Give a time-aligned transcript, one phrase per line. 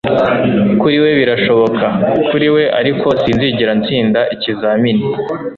[0.81, 1.85] Kuri we birashoboka
[2.27, 5.03] kuri we ariko sinzigera ntsinda ikizamini